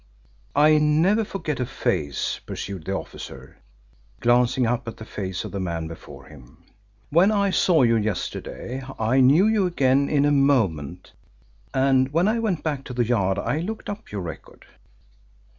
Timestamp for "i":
0.55-0.79, 7.31-7.51, 8.97-9.19, 12.27-12.39, 13.37-13.59